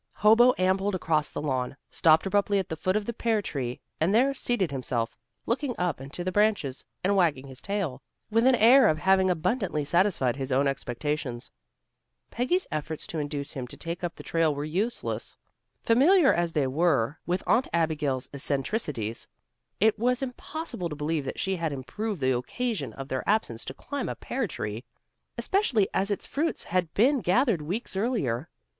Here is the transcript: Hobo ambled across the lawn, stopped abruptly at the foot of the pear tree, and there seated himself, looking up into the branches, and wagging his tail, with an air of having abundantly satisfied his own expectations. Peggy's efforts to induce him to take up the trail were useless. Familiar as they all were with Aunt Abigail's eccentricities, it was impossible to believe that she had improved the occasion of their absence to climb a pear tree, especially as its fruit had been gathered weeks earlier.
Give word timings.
Hobo 0.15 0.55
ambled 0.57 0.95
across 0.95 1.29
the 1.29 1.43
lawn, 1.43 1.77
stopped 1.91 2.25
abruptly 2.25 2.57
at 2.57 2.69
the 2.69 2.75
foot 2.75 2.95
of 2.95 3.05
the 3.05 3.13
pear 3.13 3.39
tree, 3.39 3.79
and 3.99 4.15
there 4.15 4.33
seated 4.33 4.71
himself, 4.71 5.15
looking 5.45 5.75
up 5.77 6.01
into 6.01 6.23
the 6.23 6.31
branches, 6.31 6.83
and 7.03 7.15
wagging 7.15 7.45
his 7.45 7.61
tail, 7.61 8.01
with 8.31 8.47
an 8.47 8.55
air 8.55 8.87
of 8.87 8.97
having 8.97 9.29
abundantly 9.29 9.83
satisfied 9.83 10.37
his 10.37 10.51
own 10.51 10.67
expectations. 10.67 11.51
Peggy's 12.31 12.65
efforts 12.71 13.05
to 13.05 13.19
induce 13.19 13.51
him 13.51 13.67
to 13.67 13.77
take 13.77 14.03
up 14.03 14.15
the 14.15 14.23
trail 14.23 14.55
were 14.55 14.65
useless. 14.65 15.37
Familiar 15.83 16.33
as 16.33 16.53
they 16.53 16.65
all 16.65 16.73
were 16.73 17.19
with 17.27 17.43
Aunt 17.45 17.67
Abigail's 17.71 18.27
eccentricities, 18.33 19.27
it 19.79 19.99
was 19.99 20.23
impossible 20.23 20.89
to 20.89 20.95
believe 20.95 21.25
that 21.25 21.39
she 21.39 21.57
had 21.57 21.71
improved 21.71 22.21
the 22.21 22.35
occasion 22.35 22.91
of 22.93 23.07
their 23.07 23.23
absence 23.29 23.63
to 23.65 23.73
climb 23.75 24.09
a 24.09 24.15
pear 24.15 24.47
tree, 24.47 24.83
especially 25.37 25.87
as 25.93 26.09
its 26.09 26.25
fruit 26.25 26.59
had 26.63 26.91
been 26.95 27.19
gathered 27.21 27.61
weeks 27.61 27.95
earlier. 27.95 28.49